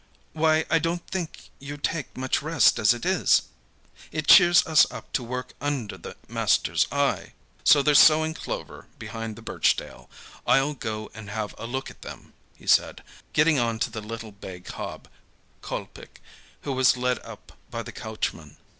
[0.33, 3.43] "Why, I don't think you take much rest as it is.
[4.11, 9.35] It cheers us up to work under the master's eye...." "So they're sowing clover behind
[9.35, 10.09] the Birch Dale?
[10.47, 13.03] I'll go and have a look at them," he said,
[13.33, 15.07] getting on to the little bay cob,
[15.61, 16.19] Kolpik,
[16.61, 18.57] who was led up by the coachman.